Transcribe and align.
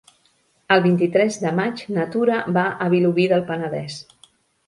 El 0.75 0.79
vint-i-tres 0.85 1.35
de 1.43 1.51
maig 1.59 1.83
na 1.97 2.07
Tura 2.15 2.39
va 2.57 2.63
a 2.85 2.89
Vilobí 2.95 3.27
del 3.35 3.47
Penedès. 3.51 3.99